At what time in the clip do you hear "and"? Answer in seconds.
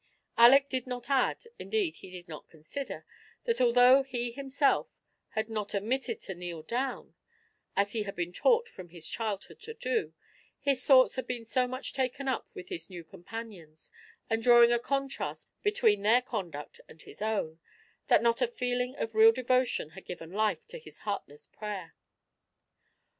14.27-14.41, 16.89-17.03